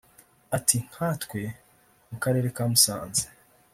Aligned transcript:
Ati“ 0.57 0.77
Nka 0.89 1.09
twe 1.23 1.41
mu 2.09 2.17
karere 2.23 2.47
ka 2.55 2.63
Musanze 2.71 3.23